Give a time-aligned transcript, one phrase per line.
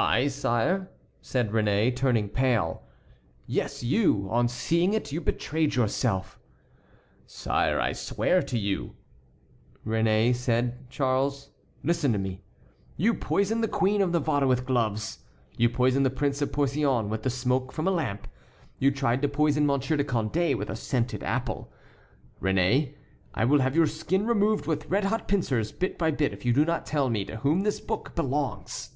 [0.00, 0.88] "I, sire?"
[1.20, 2.84] said Réné, turning pale.
[3.48, 6.38] "Yes, you; on seeing it you betrayed yourself."
[7.26, 8.94] "Sire, I swear to you"—
[9.84, 11.50] "Réné," said Charles,
[11.82, 12.42] "listen to me.
[12.96, 15.24] You poisoned the Queen of Navarre with gloves;
[15.56, 18.28] you poisoned the Prince of Porcion with the smoke from a lamp;
[18.78, 21.72] you tried to poison Monsieur de Condé with a scented apple.
[22.40, 22.94] Réné,
[23.34, 26.52] I will have your skin removed with red hot pincers, bit by bit, if you
[26.52, 28.90] do not tell me to whom this book belongs."